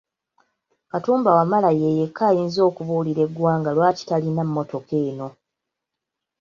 Katumba 0.91 1.29
Wamala 1.37 1.69
ye 1.79 1.97
yekka 1.99 2.23
ayinza 2.31 2.61
okubuulira 2.69 3.21
eggwanga 3.27 3.69
lwaki 3.75 4.03
talina 4.09 4.41
mmotoka 4.45 4.95
eno. 5.07 5.27